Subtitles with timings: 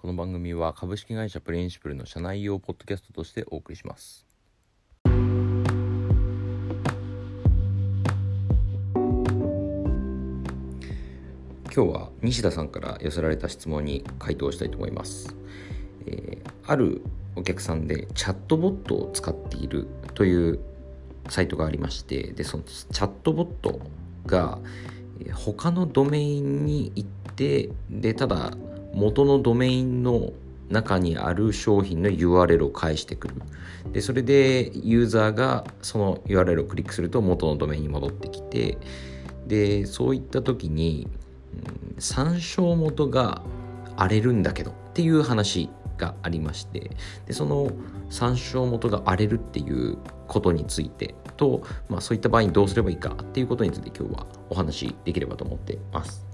[0.00, 4.24] この番組は株式会社プリンシプルの社内用ポッドキャストとしてお送りします。
[5.04, 5.12] 今
[11.70, 15.36] 日は西田さんから寄せられた質問に回答したいと思います、
[16.06, 17.02] えー、ある
[17.36, 20.60] お客さんでチャットボットを使っているという
[21.28, 23.80] サイトがありましてでそのチャットボット
[24.26, 24.58] が
[25.34, 28.52] 他のドメインに行ってでただ
[28.92, 30.32] 元のドメインの
[30.68, 33.34] 中にある商品の URL を返してくる
[33.92, 38.78] でそれでユーザーがその URL をクリックすると元のドメインに戻ってきて
[39.46, 41.08] でそういった時に
[41.98, 43.42] 参照元が
[43.96, 45.68] 荒れるんだけどっていう話
[45.98, 46.90] がありまして
[47.26, 47.70] でその
[48.08, 56.29] 参照元が荒れるっていうことについてと、まあ、そういった場合にどうすればいいかっていうことについて今日はお話しできればと思ってます。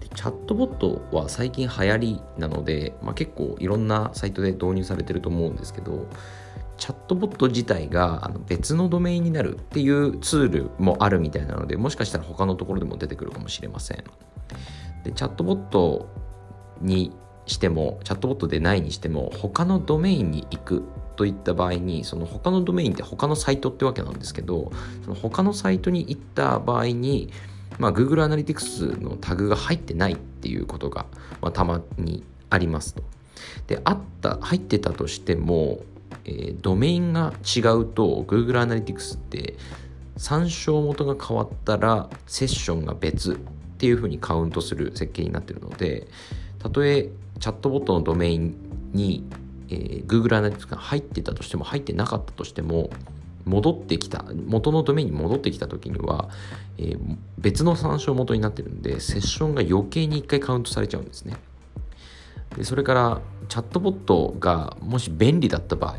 [0.00, 6.08] でチャットボットは最近流行りなので、まあ、結構いろんなサイトで導入されてると思うんですけど
[6.76, 14.04] チャットボット自体があの別のドメインになるっていうツールもあるみたいなのでもしかしたら他のところでも出てくるかもしれません。
[15.04, 16.08] でチャットボット
[16.80, 17.12] に
[17.46, 20.84] してもチャットボットでないにしても他のドメインに行く
[21.16, 24.70] といった場合にその他のドメインって他のサイトってわけなんですけど
[25.02, 27.30] その他のサイトに行った場合に、
[27.78, 31.06] まあ、Google アナリティクスのタグが入ってないっていうことが、
[31.40, 33.02] まあ、たまにありますと。
[33.66, 35.80] であった入ってたとしても、
[36.24, 39.56] えー、ドメインが違うと Google アナリティクスって
[40.16, 43.36] 参照元が変わったらセッションが別っ
[43.78, 46.08] ていうふうにカウントする設計になってるので
[46.58, 48.56] たとえチャットボットのドメイン
[48.92, 49.24] に、
[49.68, 52.90] えー、Google アナリティクスが入ってたとしても入ってなかったとしても
[53.46, 56.28] 戻ってきた元のドメインに戻ってきた時には、
[56.78, 61.36] えー、別の参照元になってるんでセッションが余計に1回カウントされちゃうんですね。
[62.56, 65.96] でそれからチャットボットがもし便利だった場合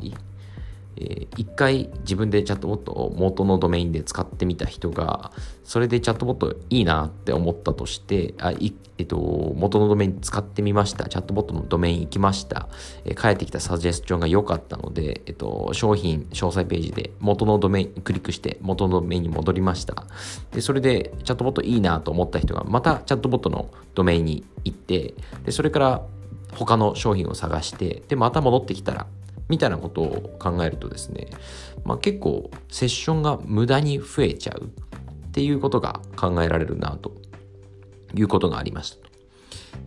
[0.99, 5.31] えー、一回自分でチャットボットを元のドメインで使ってみた人が
[5.63, 9.17] それでチャットボットいいなって思ったとしてあい、えっと、
[9.55, 11.07] 元のドメイン使ってみました。
[11.07, 12.67] チャットボットのドメイン行きました、
[13.05, 20.05] えー、返ってきたサジェスチョンが良かったので、えっと、商品詳細ページで元のドメインクリックして元のドメインに戻りました。
[20.51, 25.13] でそれでチャットボットいいなと思った人がまたチャットボットのドメインに行って
[25.45, 26.01] でそれから
[26.53, 29.07] 他の商品を探してでまた戻ってきたら
[29.49, 31.27] みたいなことを考えるとですね、
[31.83, 34.69] まあ、結構セッションが無駄に増えちゃうっ
[35.31, 37.13] ていうことが考えられるなと
[38.13, 39.07] いうことがありました。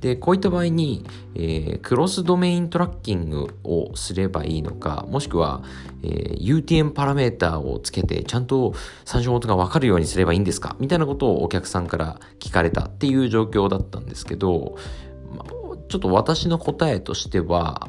[0.00, 1.04] で、こういった場合に、
[1.34, 5.62] えー、クロスドメイントラッキングをすればいいのか、もしくは、
[6.02, 8.72] えー、UTM パラメータをつけて、ちゃんと
[9.04, 14.76] 参照元がわかるようにすればいいんですかみたいなことをお客さんから聞かれたっていう状況だったんですけど、
[15.36, 15.50] まあ、
[15.88, 17.88] ちょっと私の答えとしては、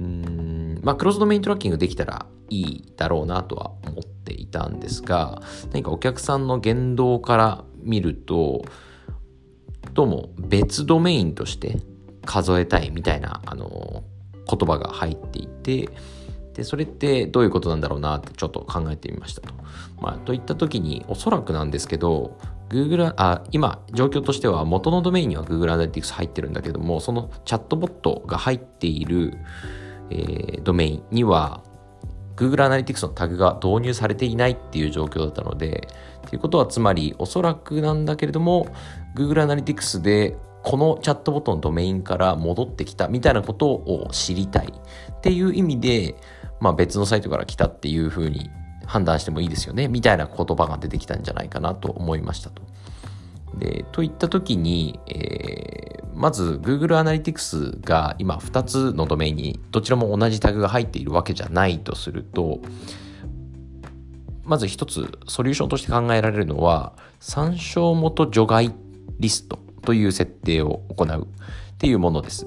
[0.00, 0.57] うん
[0.88, 8.64] まあ、クロスドメイントラッキングできたらいいだろうなとは思っていたんですが、何かお客さんの言動から見ると、
[9.92, 11.76] どうも別ドメインとして
[12.24, 14.02] 数えたいみたいな、あの、
[14.50, 15.90] 言葉が入っていて、
[16.54, 19.52] で、それってどういうことなんだろうなってちょっと考えてみましたと。
[20.00, 22.38] まあ、といった時に、おそらくなんですけど、
[22.70, 29.36] Google、あ、今、状況としては元のドメインには Google Analytics 入ってるんだけども、そのチャットボットが入っている、
[30.10, 31.62] えー、ドメインには
[32.36, 35.88] Google Analytics のタグが導入されていないっていう状況だったので、
[36.28, 38.68] ということはつまりおそらくなんだけれども
[39.16, 46.16] Google Analytics でこのチャットボットのドメインから戻ってきたみたいなことを知りたいっていう意味で、
[46.60, 48.50] まあ、別のサイトから来たっていうふうに
[48.84, 52.62] 判断してもいいですよねみたいな言葉が出てきたんじゃないかなと思いましたと。
[53.58, 62.60] でといった時に、えー、まず Google Analytics が今2つのドメインにどちらも同じタグが入っているわけじゃないとすると
[64.44, 68.72] まず一つソリューションとして考えられるのは参照元除外
[69.18, 71.28] リストという設定を行う
[71.74, 72.46] っていうものです。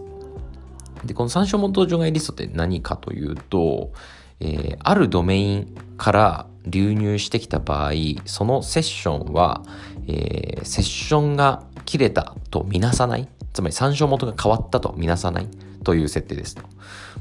[1.06, 3.92] で、この参照元除外リストって何かというと、
[4.40, 7.94] えー、あるドメインから流入してきた場合、
[8.26, 9.64] そのセッションは、
[10.12, 13.30] えー、セッションが切れたとみなさない？
[13.54, 15.48] つまり参照元が変わったとみなさない？
[15.84, 16.62] という設定ですと。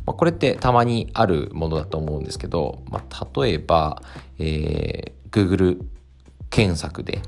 [0.06, 4.02] まあ、これってたまにあるものだと思うんですけど、まあ、例えば、
[4.38, 5.82] えー、Google
[6.50, 7.22] 検索で、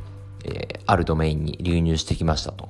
[0.45, 2.69] えー、あるドメインに流入してきましたと。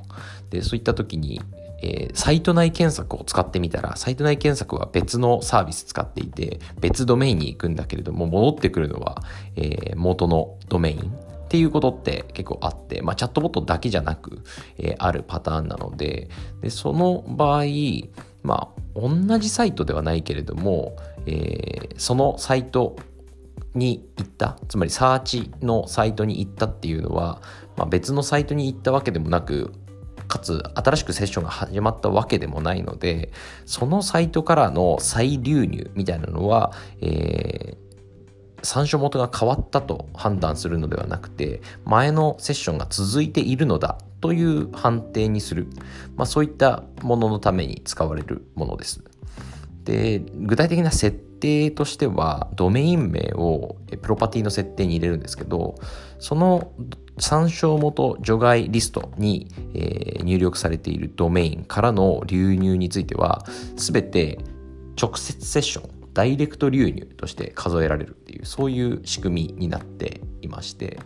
[0.50, 1.40] で、そういった時に、
[1.82, 9.22] えー、サイト内検索を使ってみたら、サイト内検索は別のサービス使っていて、別ドメインに行くんだけれども、戻ってくるのは、
[9.56, 11.12] えー、元のドメイン
[11.52, 14.42] っていうことって結構あって、まあ、チャットボットだけじゃなく、
[14.78, 16.30] えー、あるパターンなので
[16.62, 17.64] でその場合、
[18.42, 20.96] まあ同じサイトではないけれども、
[21.26, 22.96] えー、そのサイト
[23.74, 27.42] に行ったつまりサーチのサイトに行ったっていうのは、
[27.76, 29.74] まあ、別のサイトに行ったわけでもなく
[30.28, 33.30] かつ新しくセッションが始まったわけでもないので
[33.66, 36.72] そのサイトからの再流入みたいなのは、
[37.02, 37.91] えー、
[38.62, 45.66] 参照元が変わったと判断するのではなくて前のセッションが続いているのだという判定にする、
[46.16, 49.02] まあ、そういったもののために使われるものです。
[49.84, 55.74] で具体的な設定としてはドメイン名をプロパティの設定に入れるんですけど
[56.20, 56.70] その
[57.18, 63.44] 参照元除外リストに、え、入力されているドメインからの流入については
[63.76, 64.38] 全て
[65.00, 70.98] 直接セッションダイレクト流入として数えられるっていうそういう仕組みになっていまして。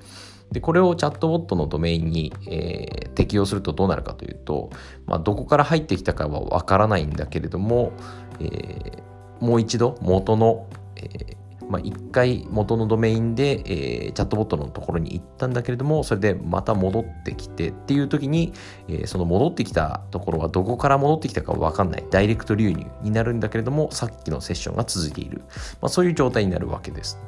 [0.53, 4.71] でこれをチャットボットのドメインに、えー、適用するとどうなるかというと、
[5.05, 7.93] まあ、どこから入ってきたかはわからないんだけれども、
[8.39, 11.37] えー、もう一度元の、えー、
[11.69, 18.53] まあ、1回元のドメインで、えー、チャットボットのところに行ったんだけれどもそれでまた戻ってきてっていう時に、
[18.89, 25.43] えー、その戻ってきたところはどこから戻ってきたか分かんないダイレクト流入になるんだけれどもさっきのセッションが続いている、
[25.81, 27.19] まあ、そういう状態になるわけです。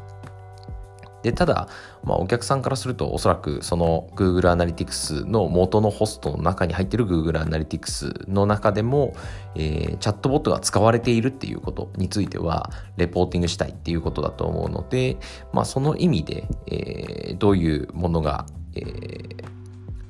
[1.31, 1.69] でただ、
[2.05, 9.15] まあ、お客さんからするとおそらくその Google Analytics の元のホストの中に入っている Google Analytics の中でも、
[9.55, 15.19] えー、チャットボットが使われているっていうことについてはレポーティングしたいっていうことだと思うので、
[15.53, 19.45] まあ、その意味で、えー、どういうものが、えー、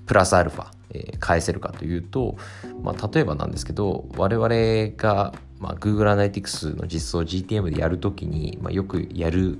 [0.06, 2.36] プラスアルファ、え、返せるかというと、
[2.82, 4.48] まあ、例えばなんですけど我々
[4.96, 9.58] が、まあ、Google Analytics の実装 GTM でやるときに、まあ、よくやる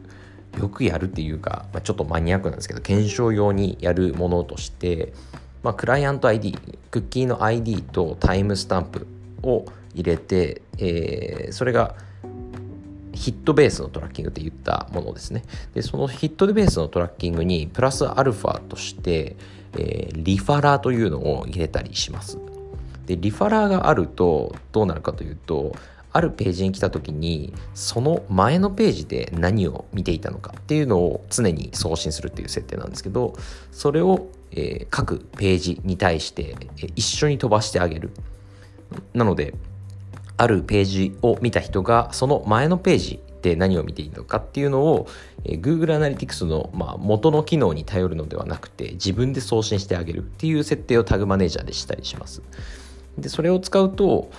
[0.57, 5.13] よくやるっていうか、まあ、ちょっとマニアックなんですけど検証用にやるものとして、
[5.63, 6.57] まあ、クライアント ID
[6.91, 9.07] クッキーの ID とタイムスタンプ
[9.43, 11.95] を入れて、えー、それが
[13.13, 15.43] ヒットベースのトラッキングって言ったものですね。
[15.75, 19.37] でそのヒットベースのトラッキングにプラスアルファとして、
[19.75, 22.39] えー、リファラーというのを入れたりします。
[23.07, 25.75] でリファラーがあるとどうなるかというと
[26.13, 33.35] あるページに来た時にその前のページで何を見ていたのかっていうのを常に送信するっていう設定なんですけど
[33.71, 38.11] それを、えー、各ページに対して、え、一緒に飛ばしてあげる。
[39.13, 39.55] なので
[40.39, 45.09] あるページを見た人がその前のページで何を見ていいのかっていうのを、
[45.45, 52.43] えー、Google Analytics の、まあ、元の機能に頼るのではなくて自分で送信してあげるっていう設定をタグマネージャーでしたりします。
[53.19, 54.31] でそれを使うと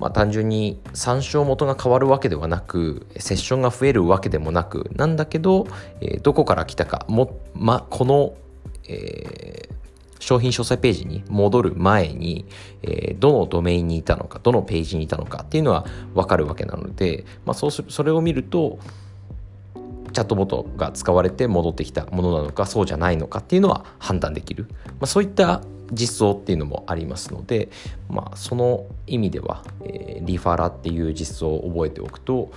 [0.00, 5.66] まあ、単純に参照元が変わるわけではなくセッションが増えるわけでもなくなんだけど、
[6.00, 8.34] えー、どこから来たかも、ま、この、
[8.88, 9.74] えー、
[10.18, 12.46] 商品詳細ページに戻る前に、
[12.82, 18.78] えー、どのドメインにいたのかどのページにいたのかっていうのは分かるわけなので、まあ、そうすそれを見ると
[20.12, 25.60] チャットボットが使われて戻ってきたものなのかそうじゃないのかっていうのは判断できる、まあ、そういった
[25.92, 27.68] 実装っていうのもありますので、
[28.08, 32.52] まあ、その意味では、えー、リファラっていう実装を覚えておくと、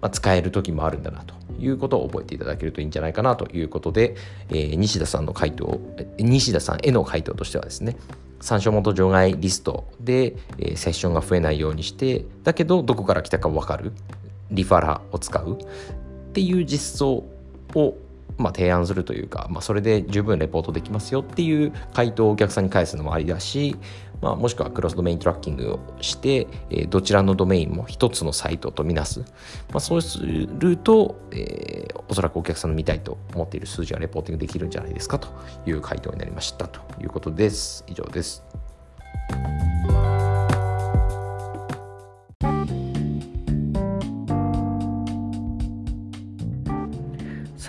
[0.00, 4.16] まあ、使える時もあるんだなということを覚えていただけるといいんじゃないかなということで、
[4.50, 5.80] えー、西田さんの回答
[6.18, 7.96] 西田さんへの回答としてはですね
[8.40, 13.92] 参照元除外リストで、えー、セッションが増えないようにしてだけどどこから来たか分かる
[14.50, 17.24] リファラを使うっていう実装
[17.74, 17.96] を
[18.38, 23.76] まあ、提案するというか、まあ、それで十分レポートできますよっていう回答をお客さんに返すのもありだし、
[24.20, 29.26] まあ、もしくはクロスドメイントラッキングをして、えー、どちらのドメインも一つのサイトとみなす、ま
[29.76, 35.28] あ、そうすると、えー、おそらくお客さんの見たいと思っている数字がレポーティングできるんじゃないですかと
[35.66, 38.42] いう回答になりましたということです以上です。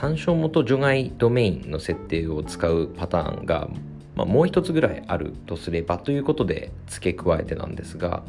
[0.05, 3.67] 参照元除外ドメインの設定を使うパターンが、
[4.15, 8.21] まあ、もう一つぐらいあるとすればということで付け加えてなんですが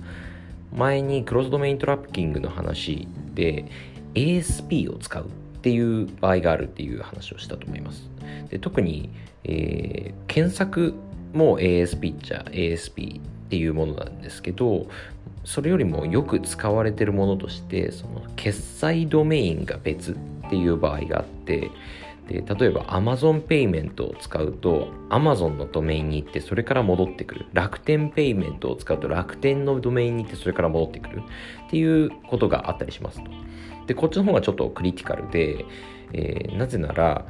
[0.73, 3.67] 前にクロスドメイントラッキングの話で
[4.15, 5.29] ASP を使うっ
[5.61, 8.09] ていう場合があるっていう話をしたと思います。
[8.49, 9.11] で特に、
[9.45, 10.95] えー、検索
[11.35, 14.87] も ASP っちゃ ASP っていうものなんですけど
[15.45, 21.71] それよりもよく使われてるものとしてその決済ドメインが別っていう場合があって
[22.29, 27.47] で例えば Amazon ペイメントを使うと Amazon のドメインに行ってそれから戻ってくる。
[27.53, 31.23] 楽天ペイメントを使うと楽天のドメインに行ってそれから戻ってくる。
[31.69, 33.31] っていうことがあったりしますと。
[33.87, 35.65] でこっちの方がちょっとクリティカルで、
[36.13, 37.25] えー、なぜなら、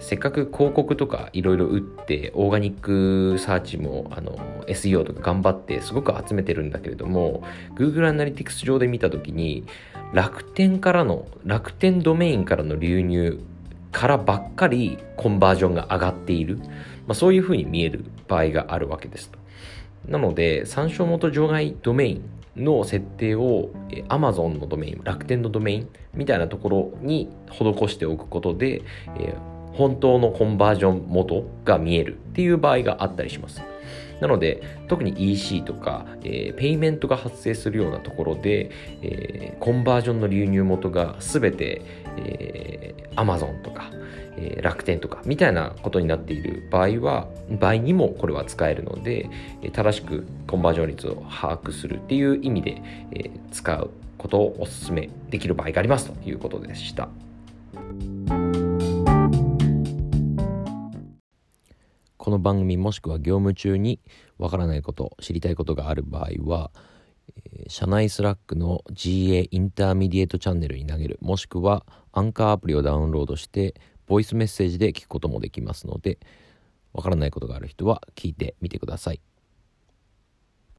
[0.00, 7.42] せっかく広告とかいろいろ打ってオーガニックサーチもあの SEO とか頑張ってすごく集めてるんだけれども
[7.76, 9.66] Google Analytics 上で見た時に
[10.12, 13.40] 楽天からの楽天ドメインからの流入
[13.92, 19.30] からばっかりコンバージョンが上がっている、まあ、そういうふうに見える場合があるわけです。
[20.06, 23.70] なので参照元除外ドメインの設定を
[24.08, 28.82] Amazon のドメイン楽天のドメインみたいなところに施しておくことで、
[29.18, 33.62] えー、本当のコンバージョン元が見えるっていう場合があったりします。
[34.20, 38.70] なので、特に EC とか、えー、ペイメントが発生するようなところで、
[39.02, 41.82] えー、コンバージョンの流入元がすべて、
[42.16, 43.90] えー、Amazon とか、
[44.38, 49.28] えー、楽天とかみたいなことになっている場合は、場合にもこれは使えるので、
[49.72, 57.08] 正しくコンバージョン率を把握するっていう意味で、えー、使うことをお勧めできる場合がありますということでした。
[62.26, 64.00] この番組もしくは業務中に
[64.36, 66.72] わからないこと知りたいことがある場合は、
[67.36, 73.76] え、社内スラックの GA Intermediate チャンネルに投げるもしくはアンカーアプリをダウンロードして
[74.08, 76.18] ボイスメッセージで聞くこともできますので
[76.92, 79.20] わからないことがある人は聞いてみてください。